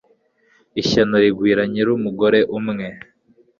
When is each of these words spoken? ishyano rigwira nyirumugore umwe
ishyano 0.81 1.15
rigwira 1.23 1.61
nyirumugore 1.71 2.39
umwe 2.57 2.87